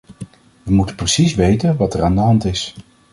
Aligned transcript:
We 0.63 0.71
moeten 0.71 0.95
precies 0.95 1.35
weten 1.35 1.77
wat 1.77 1.93
er 1.93 2.03
aan 2.03 2.15
de 2.15 2.21
hand 2.21 2.45
is. 2.45 2.75